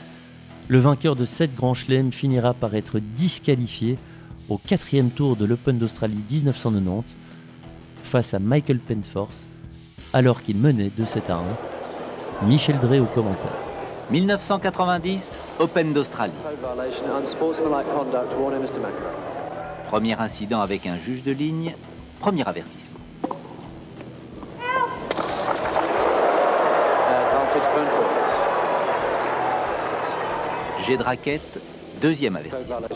[0.67, 3.97] le vainqueur de sept grands chelems finira par être disqualifié
[4.49, 7.20] au quatrième tour de l'Open d'Australie 1990
[8.11, 9.47] face à Michael Penforce,
[10.11, 12.45] alors qu'il menait de 7 à 1.
[12.45, 13.55] Michel Drey au commentaire.
[14.09, 16.33] 1990, Open d'Australie.
[19.87, 21.73] Premier incident avec un juge de ligne,
[22.19, 22.99] premier avertissement.
[30.85, 31.61] Jet de raquette,
[32.01, 32.87] deuxième avertissement.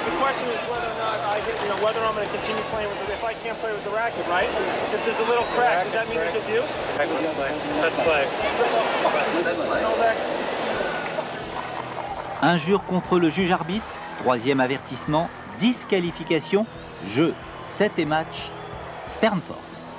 [0.00, 2.88] The question is whether or not I, you know, whether I'm going to continue playing
[2.90, 3.10] with it.
[3.10, 4.48] If I can't play with the racket, right?
[4.94, 6.62] If there's a little crack, does that mean it's a due?
[6.62, 7.50] Let's play.
[7.82, 8.22] Let's play.
[9.42, 10.14] Let's play.
[12.42, 16.64] Injure contre le juge arbitre, troisième avertissement, disqualification,
[17.04, 18.50] jeu, 7 et match,
[19.20, 19.94] Pernforce.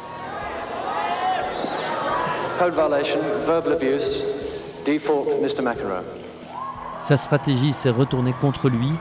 [2.58, 4.24] Code violation, verbal abuse,
[4.86, 5.62] default, Mr.
[5.62, 6.04] McEnroe.
[7.02, 8.92] Sa stratégie s'est retournée contre lui.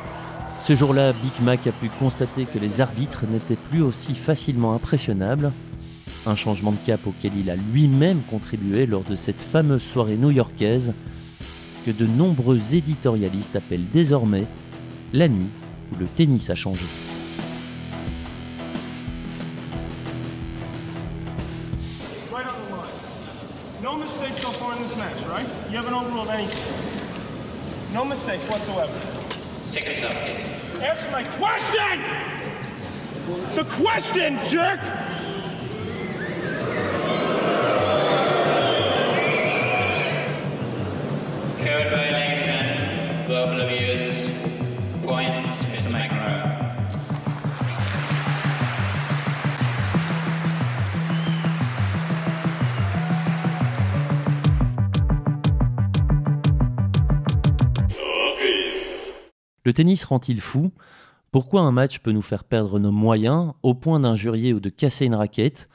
[0.60, 5.52] Ce jour-là, Big Mac a pu constater que les arbitres n'étaient plus aussi facilement impressionnables.
[6.26, 10.92] Un changement de cap auquel il a lui-même contribué lors de cette fameuse soirée new-yorkaise
[11.86, 14.44] que de nombreux éditorialistes appellent désormais
[15.14, 15.48] la nuit
[15.92, 16.84] où le tennis a changé.
[27.92, 29.19] No mistakes whatsoever.
[29.70, 30.82] Second stop, please.
[30.82, 32.02] Answer my question!
[33.54, 34.80] The question, jerk!
[59.70, 60.72] Le tennis rend-il fou?
[61.30, 65.04] Pourquoi un match peut nous faire perdre nos moyens au point d'injurier ou de casser
[65.04, 65.68] une raquette?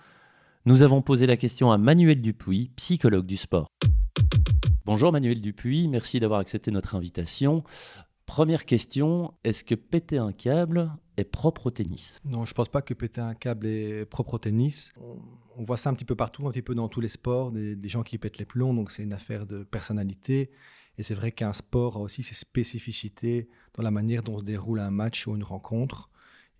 [0.65, 3.69] Nous avons posé la question à Manuel Dupuis, psychologue du sport.
[4.83, 7.63] Bonjour Manuel Dupuis, merci d'avoir accepté notre invitation.
[8.25, 12.19] Première question, est-ce que péter un câble est propre au tennis?
[12.25, 14.91] Non, je ne pense pas que péter un câble est propre au tennis.
[15.57, 17.77] On, voit ça un petit peu partout, un petit peu dans tous les sports, des,
[17.77, 20.51] des gens qui pètent les plombs, donc c'est une affaire de personnalité.
[20.97, 24.79] Et c'est vrai qu'un sport a aussi ses spécificités dans la manière dont se déroule
[24.79, 26.09] un match ou une rencontre,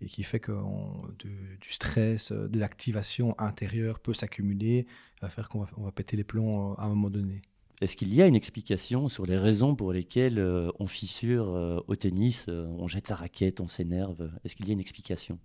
[0.00, 4.86] et qui fait que on- du, du stress, euh, de l'activation intérieure peut s'accumuler,
[5.22, 7.40] à faire qu'on va, on va péter les plombs euh, à un moment donné.
[7.80, 11.96] Est-ce qu'il y a une explication sur les raisons pour lesquelles euh, on fissure au
[11.96, 14.30] tennis, on jette sa raquette, on s'énerve?
[14.44, 15.38] Est-ce qu'il y a une explication?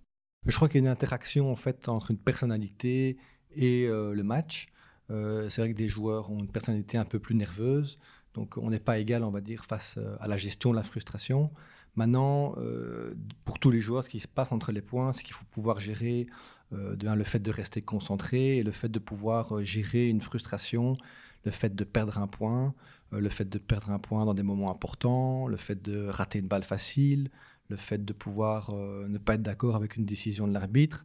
[0.46, 3.16] Je crois qu'il y a une interaction en fait entre une personnalité
[3.54, 4.66] et euh, le match.
[5.10, 7.98] Euh, c'est vrai que des joueurs ont une personnalité un peu plus nerveuse,
[8.34, 10.82] donc on n'est pas égal, on va dire, face euh, à la gestion de la
[10.82, 11.50] frustration.
[11.96, 13.14] Maintenant, euh,
[13.44, 15.80] pour tous les joueurs, ce qui se passe entre les points, c'est qu'il faut pouvoir
[15.80, 16.26] gérer
[16.72, 20.96] euh, le fait de rester concentré et le fait de pouvoir gérer une frustration,
[21.44, 22.74] le fait de perdre un point,
[23.10, 26.48] le fait de perdre un point dans des moments importants, le fait de rater une
[26.48, 27.30] balle facile,
[27.68, 31.04] le fait de pouvoir ne pas être d'accord avec une décision de l'arbitre,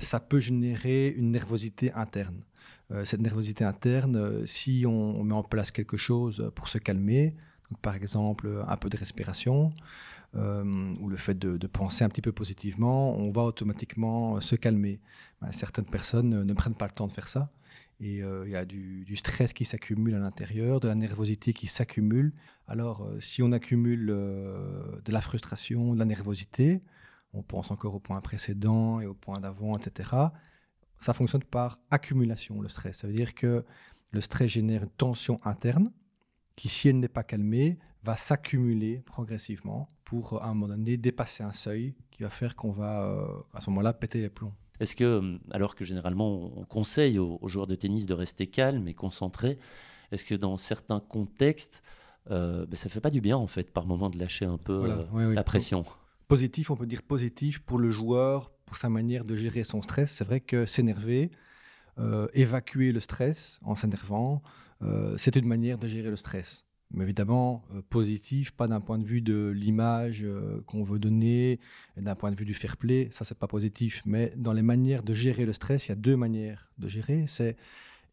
[0.00, 2.40] ça peut générer une nervosité interne.
[2.92, 7.34] Euh, cette nervosité interne, euh, si on, met en place quelque chose pour se calmer,
[7.82, 9.70] par exemple, un peu de respiration
[10.36, 15.00] euh, ou le fait de, penser un petit peu positivement, on va automatiquement se calmer.
[15.40, 17.50] Ben, certaines personnes ne prennent pas le temps de faire ça.
[17.98, 22.34] Et il y a du, stress qui s'accumule à l'intérieur, de la nervosité qui s'accumule.
[22.68, 26.82] Alors, si on accumule de la frustration, de la nervosité,
[27.32, 30.10] on pense encore au point précédent et au point d'avant, etc.
[30.98, 32.98] Ça fonctionne par accumulation, le stress.
[32.98, 33.64] Ça veut dire que
[34.10, 35.90] le stress génère une tension interne
[36.56, 41.42] qui, si elle n'est pas calmée, va s'accumuler progressivement pour, à un moment donné, dépasser
[41.42, 44.54] un seuil qui va faire qu'on va, euh, à ce moment-là, péter les plombs.
[44.80, 48.94] Est-ce que, alors que généralement on conseille aux, joueurs de tennis de rester calmes et
[48.94, 49.58] concentrés,
[50.12, 51.82] est-ce que dans certains contextes,
[52.30, 54.58] euh, ben, ça ne fait pas du bien en fait par moment de lâcher un
[54.58, 55.84] peu euh, la pression?
[56.28, 60.10] Positif, on peut dire positif pour le joueur, pour sa manière de gérer son stress.
[60.12, 61.30] C'est vrai que s'énerver,
[61.98, 64.42] euh, évacuer le stress en s'énervant,
[65.16, 69.04] c'est une manière de gérer le stress mais évidemment euh, positif, pas d'un point de
[69.04, 71.60] vue de l'image euh, qu'on veut donner,
[71.96, 74.02] d'un point de vue du fair play, ça c'est pas positif.
[74.06, 77.26] Mais dans les manières de gérer le stress, il y a deux manières de gérer.
[77.26, 77.56] C'est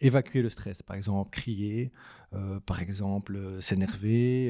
[0.02, 1.92] évacuer le stress, par exemple crier,
[2.34, 4.50] euh, par exemple s'énerver,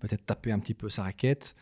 [0.00, 1.54] peut-être taper un petit peu sa raquette.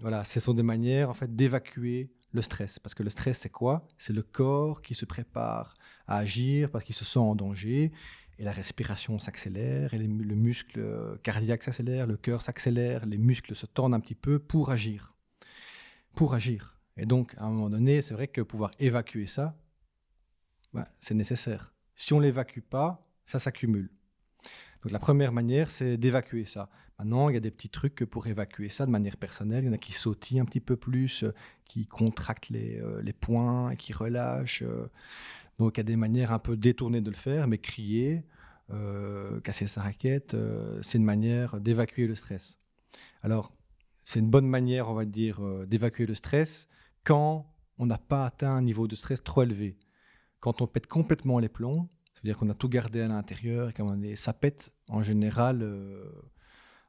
[0.00, 2.78] voilà, ce sont des manières en fait d'évacuer le stress.
[2.78, 3.86] Parce que le stress, c'est quoi?
[3.98, 5.74] C'est le corps qui se prépare
[6.06, 7.92] à agir parce qu'il se sent en danger
[8.38, 13.66] et la respiration s'accélère, et le muscle cardiaque s'accélère, le cœur s'accélère, les muscles se
[13.66, 15.14] tendent un petit peu pour agir.
[16.14, 16.78] Pour agir.
[16.96, 19.58] Et donc, à un moment donné, c'est vrai que pouvoir évacuer ça,
[20.72, 21.74] ben, c'est nécessaire.
[21.94, 23.90] Si on l'évacue pas, ça s'accumule.
[24.82, 26.70] Donc la première manière, c'est d'évacuer ça.
[27.00, 29.64] Maintenant, il y a des petits trucs pour évacuer ça de manière personnelle.
[29.64, 31.32] Il y en a qui sautillent un petit peu plus, euh,
[31.64, 34.62] qui contractent les, euh, les poings, qui relâchent.
[34.62, 34.86] Euh,
[35.58, 38.24] donc il y a des manières un peu détournées de le faire, mais crier,
[39.42, 40.36] casser sa raquette,
[40.80, 42.56] c'est une manière d'évacuer le stress.
[43.22, 43.50] Alors,
[44.04, 46.68] c'est une bonne manière, on va dire, d'évacuer le stress
[47.02, 49.76] quand on n'a pas atteint un niveau de stress trop élevé.
[50.38, 53.92] Quand on pète complètement les plombs, c'est-à-dire qu'on a tout gardé à l'intérieur et quand
[54.14, 55.62] ça pète, en général,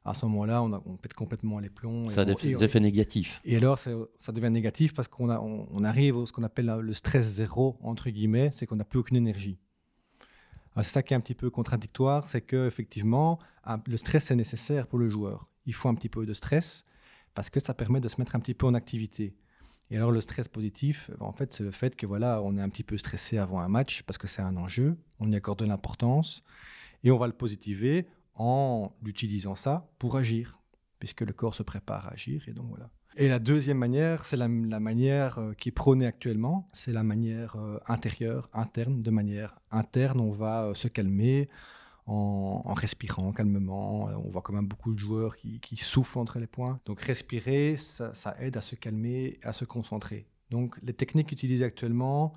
[0.04, 2.08] à ce moment-là, on, pète complètement les plombs.
[2.08, 3.40] Ça a des effets négatifs.
[3.44, 7.24] Et alors, ça devient négatif parce qu'on on, arrive à ce qu'on appelle le stress
[7.24, 9.58] zéro, entre guillemets, c'est qu'on n'a plus aucune énergie.
[10.76, 13.38] C'est ça qui est un petit peu contradictoire, c'est que effectivement,
[13.86, 15.48] le stress est nécessaire pour le joueur.
[15.66, 16.84] Il faut un petit peu de stress
[17.34, 19.34] parce que ça permet de se mettre un petit peu en activité.
[19.90, 22.70] Et alors le stress positif, en fait, c'est le fait que voilà, on est un
[22.70, 25.66] petit peu stressé avant un match parce que c'est un enjeu, on y accorde de
[25.66, 26.42] l'importance
[27.04, 30.52] et on va le positiver en utilisant ça pour agir,
[30.98, 32.48] puisque le corps se prépare à agir.
[32.48, 32.90] Et donc voilà.
[33.16, 37.56] Et la deuxième manière, c'est la, manière euh, qui est prônée actuellement, c'est la manière
[37.56, 39.02] euh, intérieure, interne.
[39.02, 41.50] De manière interne, on va euh, se calmer
[42.06, 44.04] en, respirant calmement.
[44.24, 46.80] On voit quand même beaucoup de joueurs qui, soufflent entre les points.
[46.86, 50.26] Donc respirer, ça, aide à se calmer, à se concentrer.
[50.50, 52.34] Donc les techniques utilisées actuellement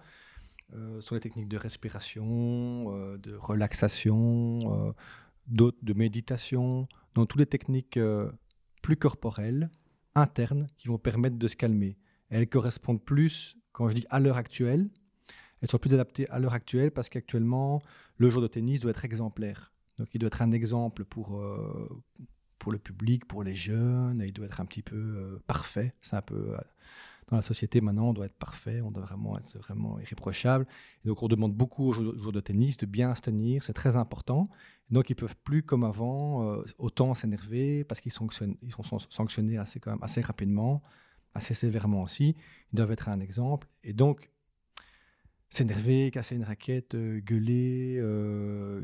[0.99, 4.93] sont les techniques de respiration, de relaxation
[5.47, 8.31] d'autres de méditation, dans toutes les techniques euh,
[8.81, 9.69] plus corporelles,
[10.15, 11.97] internes, qui vont permettre de se calmer.
[12.29, 14.89] elles correspondent plus, quand je dis à l'heure actuelle,
[15.62, 17.81] elles sont plus adaptées à l'heure actuelle parce qu'actuellement,
[18.17, 19.73] le jour de tennis doit être exemplaire.
[19.97, 21.89] Donc il doit être un exemple pour, euh,
[22.60, 25.93] pour le public, pour les jeunes, il doit être un petit peu euh, parfait.
[26.01, 26.55] C'est un peu
[27.27, 30.67] dans la société maintenant, on doit être parfait, on doit vraiment être vraiment irréprochable.
[31.05, 34.47] Donc on demande beaucoup aux joueurs de tennis de bien se tenir, c'est très important.
[34.91, 38.29] donc ils peuvent plus comme avant euh, autant s'énerver parce qu'ils sont
[39.09, 40.83] sanctionnés assez quand même assez rapidement,
[41.33, 42.35] assez sévèrement aussi.
[42.71, 43.67] Ils doivent être un exemple.
[43.83, 44.29] Et donc
[45.49, 48.81] s'énerver, casser une raquette, euh, gueuler, euh,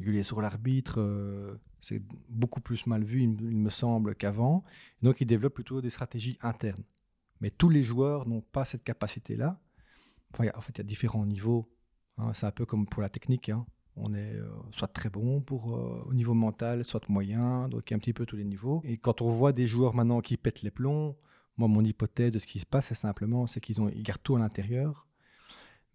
[0.00, 4.62] gueuler sur l'arbitre, c'est beaucoup plus mal vu, il me semble, qu'avant.
[5.02, 6.84] Donc ils développent plutôt des stratégies internes.
[7.40, 9.60] Mais tous les joueurs n'ont pas cette capacité-là.
[10.38, 11.68] en fait, il y a différents niveaux.
[12.18, 12.32] Hein.
[12.34, 13.48] C'est un peu comme pour la technique.
[13.48, 13.66] Hein.
[13.96, 17.90] On est euh, soit très bon pour, euh, au niveau mental, soit moyen, donc il
[17.90, 18.80] y a un petit peu tous les niveaux.
[18.84, 21.16] Et quand on voit des joueurs maintenant qui pètent les plombs,
[21.56, 24.36] moi, mon hypothèse de ce qui se passe, c'est simplement c'est qu'ils ils gardent tout
[24.36, 25.08] à l'intérieur.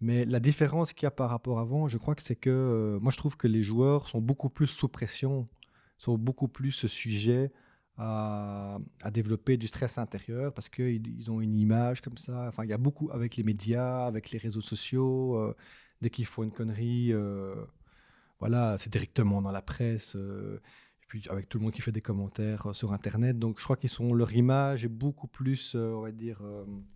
[0.00, 2.50] Mais la différence qu'il y a par rapport à avant, je crois que c'est que
[2.50, 5.48] euh, moi, je trouve que les joueurs sont beaucoup plus sous pression,
[5.96, 7.52] sont beaucoup plus sujets
[7.96, 8.78] à,
[9.12, 12.46] développer du stress intérieur parce qu'ils ils ont une image comme ça.
[12.48, 15.36] Enfin, il y a beaucoup avec les médias, avec les réseaux sociaux.
[15.36, 15.54] Euh,
[16.00, 17.54] dès qu'il faut une connerie, euh,
[18.40, 20.16] voilà, c'est directement dans la presse.
[20.16, 20.60] Euh,
[21.02, 23.38] et puis avec tout le monde qui fait des commentaires sur Internet.
[23.38, 26.42] Donc je crois qu'ils sont leur image est beaucoup plus, on va dire,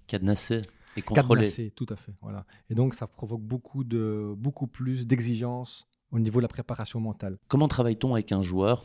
[0.08, 0.62] cadenassée
[0.96, 1.42] et contrôlée.
[1.42, 2.12] Cadenassée, tout à fait.
[2.22, 2.44] Voilà.
[2.70, 7.38] Et donc ça provoque beaucoup de beaucoup plus d'exigences au niveau de la préparation mentale.
[7.46, 8.84] Comment travaille-t-on avec un joueur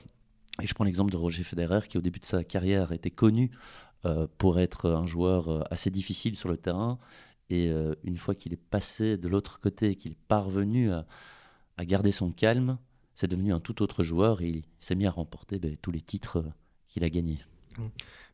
[0.62, 3.52] Et je prends l'exemple de Roger Federer, qui au début de sa carrière était connu
[4.06, 7.00] euh, pour être un joueur euh, assez difficile sur le terrain.
[7.50, 11.06] Et euh, une fois qu'il est passé de l'autre côté, qu'il est parvenu à,
[11.80, 12.78] garder son calme,
[13.14, 16.02] c'est devenu un tout autre joueur et il s'est mis à remporter ben, tous les
[16.02, 16.44] titres
[16.88, 17.40] qu'il a gagnés.
[17.78, 17.82] Mmh.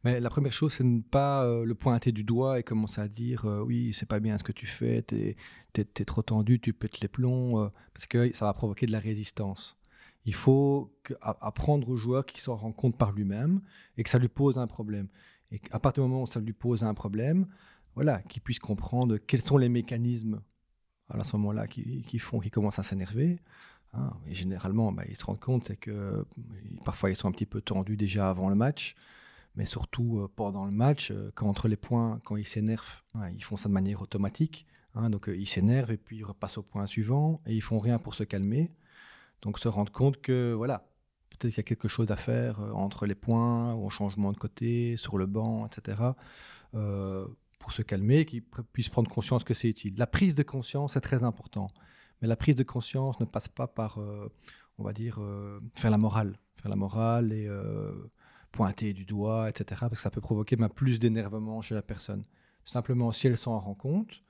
[0.03, 3.45] Mais la première chose, c'est ne pas le pointer du doigt et commencer à dire
[3.65, 5.35] oui, c'est pas bien ce que tu fais, tu
[5.77, 9.78] es, trop tendu, tu pètes les plombs, parce que ça va provoquer de la résistance.
[10.25, 13.61] Il faut apprendre au joueur qu'il s'en rend compte par lui-même
[13.97, 15.07] et que ça lui pose un problème.
[15.51, 17.47] Et à partir du moment où ça lui pose un problème,
[17.95, 20.41] voilà, qu'il puisse comprendre quels sont les mécanismes
[21.09, 23.39] à ce moment-là qui, font qu'il commence à s'énerver.
[23.93, 24.11] Hein.
[24.27, 26.23] et généralement, bah, il se rend compte c'est que
[26.85, 28.95] parfois ils sont un petit peu tendus déjà avant le match,
[29.55, 33.31] mais surtout euh, pendant le match, euh, quand entre les points, quand ils s'énervent, hein,
[33.31, 34.67] ils font ça de manière automatique.
[34.95, 35.09] Hein.
[35.09, 37.97] donc euh, ils s'énervent et puis ils repassent au point suivant et ils font rien
[37.97, 38.71] pour se calmer.
[39.41, 40.89] Donc se rendre compte que voilà,
[41.29, 44.31] peut-être qu'il y a quelque chose à faire euh, entre les points, ou au changement
[44.31, 45.97] de côté, sur le banc, etc.
[46.75, 47.27] Euh,
[47.59, 49.95] pour se calmer, qu'ils puissent prendre conscience que c'est utile.
[49.97, 51.67] La prise de conscience est très important,
[52.21, 54.31] mais la prise de conscience ne passe pas par, euh,
[54.77, 55.19] on va dire,
[55.75, 57.49] faire la morale, faire la morale et
[58.53, 59.65] pointer du doigt, etc.
[59.81, 62.23] Parce que ça peut provoquer même plus d'énervement chez la personne.
[62.63, 64.23] Simplement, si elle s'en rend compte,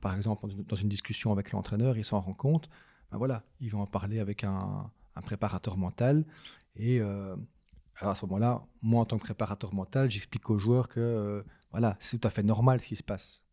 [0.00, 2.68] par exemple, dans une discussion avec l'entraîneur, il s'en rend compte,
[3.10, 4.90] ben voilà, ils vont en parler avec un,
[5.22, 6.24] préparateur mental.
[6.76, 7.36] Et euh,
[7.96, 11.42] alors à ce moment-là, moi en tant que préparateur mental, j'explique aux joueurs que euh,
[11.72, 13.44] voilà, c'est tout à fait normal ce qui se passe.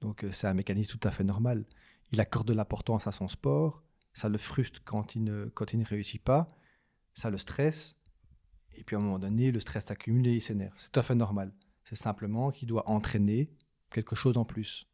[0.00, 1.64] Donc euh, c'est un mécanisme tout à fait normal.
[2.12, 3.82] Il accorde de l'importance à son sport,
[4.12, 6.46] ça le frustre quand il ne, quand il ne réussit pas,
[7.14, 7.96] ça le stresse,
[8.74, 10.74] et puis à un moment donné, le stress s'accumule et il s'énerve.
[10.76, 11.52] C'est tout à fait normal.
[11.82, 13.50] C'est simplement qu'il doit entraîner
[13.90, 14.86] quelque chose en plus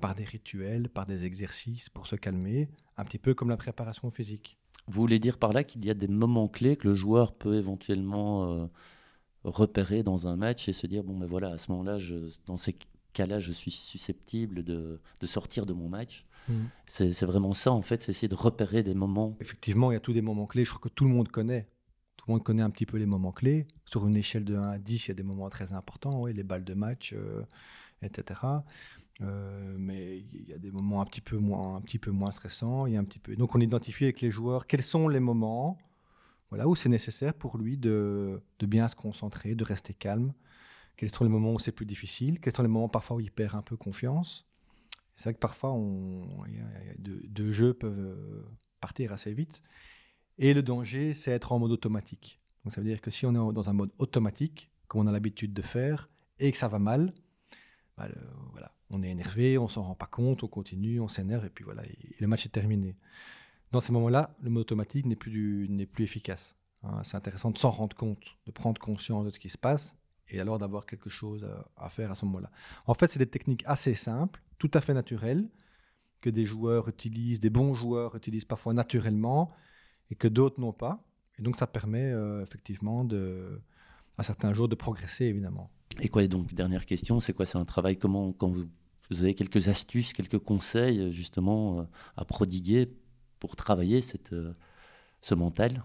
[0.00, 4.10] par des rituels, par des exercices pour se calmer, un petit peu comme la préparation
[4.10, 4.58] physique.
[4.88, 7.56] Vous voulez dire par là qu'il y a des moments clés que le joueur peut
[7.56, 8.66] éventuellement euh,
[9.44, 11.98] repérer dans un match et se dire bon ben voilà à ce moment-là,
[12.46, 12.76] dans ces
[13.12, 16.26] cas-là, je suis susceptible de, sortir de mon match.
[16.48, 16.54] Mmh.
[16.86, 19.36] C'est vraiment ça en fait, c'est essayer de repérer des moments.
[19.40, 20.64] Effectivement, il y a tous des moments clés.
[20.64, 21.68] Je crois que tout le monde connaît.
[22.16, 23.66] Tout le monde connaît un petit peu les moments clés.
[23.84, 26.32] Sur une échelle de 1 à 10, il y a des moments très importants, oui,
[26.32, 27.42] les balles de match, euh,
[28.02, 28.40] etc.
[29.20, 32.30] Euh, mais il y a des moments un petit peu moins, un petit peu moins
[32.30, 32.86] stressants.
[32.86, 33.36] Il y a un petit peu.
[33.36, 35.78] Donc on identifie avec les joueurs quels sont les moments,
[36.50, 40.32] voilà, où c'est nécessaire pour lui de, de, bien se concentrer, de rester calme.
[40.96, 43.30] Quels sont les moments où c'est plus difficile Quels sont les moments parfois où il
[43.30, 44.46] perd un peu confiance
[45.16, 46.26] C'est vrai que parfois, on,
[46.98, 48.44] deux, jeux peuvent euh,
[48.80, 49.62] partir assez vite.
[50.38, 52.40] Et le danger, c'est être en mode automatique.
[52.64, 55.12] Donc ça veut dire que si on est dans un mode automatique, comme on a
[55.12, 56.08] l'habitude de faire,
[56.38, 57.12] et que ça va mal,
[57.96, 58.08] bah,
[58.50, 61.64] voilà, on est énervé, on s'en rend pas compte, on continue, on s'énerve et puis
[61.64, 62.94] voilà, et le match est terminé.
[63.72, 66.54] Dans ces moments-là, le mode automatique n'est plus, plus efficace.
[66.82, 67.00] Hein.
[67.02, 69.96] c'est intéressant de s'en rendre compte, de prendre conscience de ce qui se passe
[70.28, 72.50] et alors d'avoir quelque chose à, faire à ce moment-là.
[72.86, 75.48] En fait, c'est des techniques assez simples, tout à fait naturelles,
[76.20, 79.50] que des joueurs utilisent, des bons joueurs utilisent parfois naturellement
[80.10, 81.04] et que d'autres n'ont pas.
[81.38, 83.60] Et donc, ça permet euh, effectivement de,
[84.18, 85.70] à certains jours de progresser, évidemment.
[86.00, 88.68] Et quoi, donc, dernière question, c'est quoi C'est un travail, comment, quand vous
[89.12, 91.82] vous avez quelques astuces, quelques conseils justement euh,
[92.16, 92.90] à prodiguer
[93.38, 94.54] pour travailler cette, euh,
[95.20, 95.84] ce mental?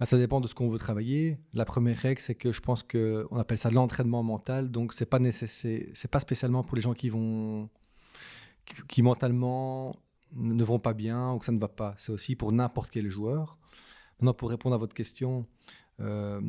[0.00, 1.38] Bah, ça dépend de ce qu'on veut travailler.
[1.52, 4.70] La première règle, c'est que je pense qu'on appelle ça l'entraînement mental.
[4.70, 7.68] Donc, ce n'est pas, c'est pas spécialement pour les gens qui vont
[8.88, 9.96] qui, mentalement
[10.34, 11.94] ne vont pas bien ou que ça ne va pas.
[11.96, 13.58] C'est aussi pour n'importe quel joueur.
[14.18, 15.46] Maintenant, pour répondre à votre question,
[16.00, 16.40] euh,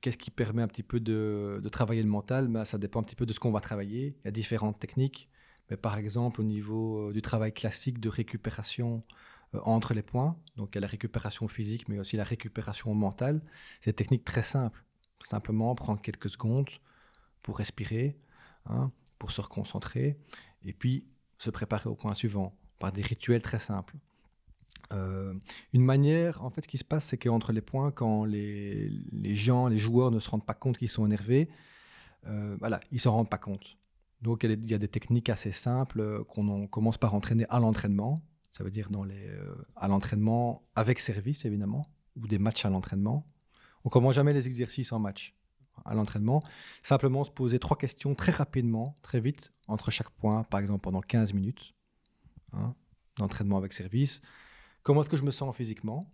[0.00, 2.48] qu'est-ce qui permet un petit peu de, travailler le mental?
[2.48, 4.16] Bah, Ça dépend un petit peu de ce qu'on va travailler.
[4.20, 5.28] Il y a différentes techniques.
[5.70, 9.02] Mais par exemple, au niveau euh, du travail classique de récupération
[9.54, 12.94] euh, entre les points, donc il y a la récupération physique, mais aussi la récupération
[12.94, 13.42] mentale,
[13.80, 14.84] c'est des techniques très simples.
[15.24, 16.68] Simplement prendre quelques secondes
[17.42, 18.18] pour respirer,
[18.66, 20.18] hein, pour se reconcentrer,
[20.64, 21.06] et puis
[21.38, 23.96] se préparer au point suivant par des rituels très simples.
[24.92, 25.32] Euh,
[25.72, 28.90] une manière, en fait, ce qui se passe, c'est qu'entre les points, quand les,
[29.34, 31.48] gens, les joueurs ne se rendent pas compte qu'ils sont énervés,
[32.58, 33.76] voilà, ils s'en rendent pas compte.
[34.24, 38.22] Donc il y a des techniques assez simples euh, qu'on commence par entraîner à l'entraînement.
[38.50, 41.84] Ça veut dire euh, à l'entraînement avec service évidemment,
[42.16, 43.26] ou des matchs à l'entraînement.
[43.84, 45.36] On commence jamais les exercices en match
[45.84, 46.42] à l'entraînement.
[46.82, 51.02] Simplement se poser trois questions très rapidement, très vite, entre chaque point, par exemple pendant
[51.02, 51.74] 15 minutes.
[52.54, 52.74] Hein,
[53.18, 54.22] d'entraînement avec service.
[54.84, 56.10] Comment est-ce que je me sens physiquement?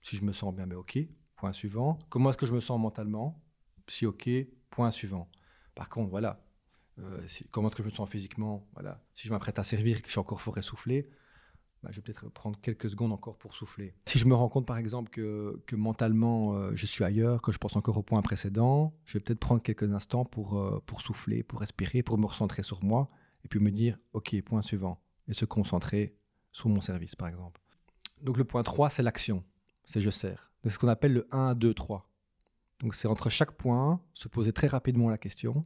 [0.00, 0.98] Si je me sens bien, mais ok.
[1.36, 1.98] Point suivant.
[2.08, 3.38] Comment est-ce que je me sens mentalement?
[3.86, 4.30] Si ok,
[4.70, 5.28] point suivant.
[5.74, 6.42] Par contre, voilà,
[6.98, 9.02] euh, comment que je me sens physiquement voilà.
[9.14, 11.08] Si je m'apprête à servir et que je suis encore fort essoufflé,
[11.82, 13.94] bah, je vais peut-être prendre quelques secondes encore pour souffler.
[14.04, 17.52] Si je me rends compte par exemple que, que mentalement euh, je suis ailleurs, que
[17.52, 21.00] je pense encore au point précédent, je vais peut-être prendre quelques instants pour, euh, pour
[21.00, 23.08] souffler, pour respirer, pour me recentrer sur moi,
[23.44, 26.16] et puis me dire, ok, point suivant, et se concentrer
[26.52, 27.62] sur mon service par exemple.
[28.22, 29.42] Donc le point 3, c'est l'action,
[29.86, 30.52] c'est je sers.
[30.62, 32.10] C'est ce qu'on appelle le 1, 2, 3.
[32.80, 35.64] Donc c'est entre chaque point, se poser très rapidement la question,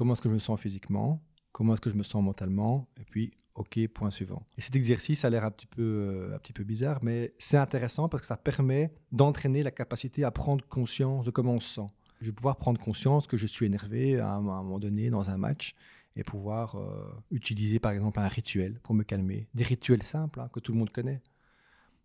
[0.00, 1.22] comment est-ce que je me sens physiquement,
[1.52, 4.46] comment est-ce que je me sens mentalement, et puis ok, point suivant.
[4.56, 7.58] Et cet exercice a l'air un petit peu, euh, un petit peu bizarre, mais c'est
[7.58, 11.74] intéressant parce que ça permet d'entraîner la capacité à prendre conscience de comment on se
[11.74, 11.86] sent.
[12.22, 15.36] Je vais pouvoir prendre conscience que je suis énervé à un, moment donné dans un
[15.36, 15.74] match
[16.16, 19.48] et pouvoir euh, utiliser par exemple un rituel pour me calmer.
[19.52, 21.20] Des rituels simples hein, que tout le monde connaît.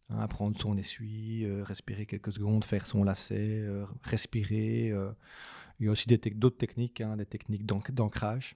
[0.10, 3.66] Hein, prendre son essuie, euh, respirer quelques secondes, faire son lacet,
[4.04, 4.94] respirer.
[5.80, 8.56] il y a aussi d'autres techniques, hein, des techniques d'ancrage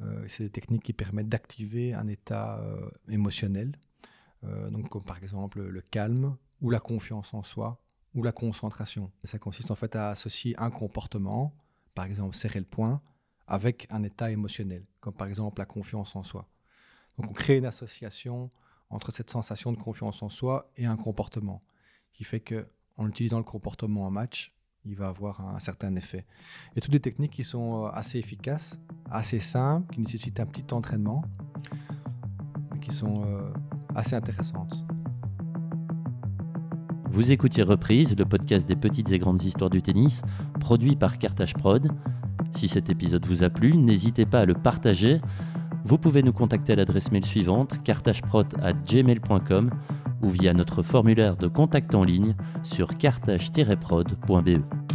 [0.00, 3.76] euh, c'est des techniques qui permettent d'activer un état euh, émotionnel,
[4.44, 7.82] euh, donc comme par exemple le calme ou la confiance en soi
[8.14, 9.10] ou la concentration.
[9.24, 11.52] ça consiste en fait à associer un comportement,
[11.94, 13.02] par exemple serrer le poing,
[13.46, 16.48] avec un état émotionnel, comme par exemple la confiance en soi.
[17.18, 18.50] Donc on crée une association
[18.90, 21.62] entre cette sensation de confiance en soi et un comportement,
[22.12, 22.66] qui fait que
[22.96, 26.24] en utilisant le comportement en match, il va avoir un, certain effet.
[26.76, 28.78] A toutes des techniques qui sont euh, assez efficaces,
[29.10, 31.24] assez simples, qui nécessitent un petit entraînement,
[32.72, 33.52] mais qui sont euh,
[33.94, 34.84] assez intéressantes.
[37.10, 40.22] Vous écoutiez Reprise, le podcast des petites et grandes histoires du tennis,
[40.60, 41.90] produit par Cartage Prod.
[42.54, 45.20] Si cet épisode vous a plu, n'hésitez pas à le partager.
[45.84, 49.70] Vous pouvez nous contacter à l'adresse mail suivante cartageprod@gmail.com
[50.22, 54.87] ou via notre formulaire de contact en ligne sur cartage-prod.be.